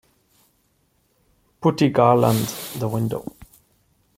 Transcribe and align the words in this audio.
Putti 1.61 1.89
garland 1.89 2.47
the 2.79 2.87
window. 2.87 3.35